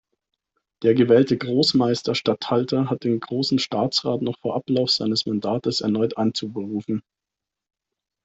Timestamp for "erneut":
5.81-6.17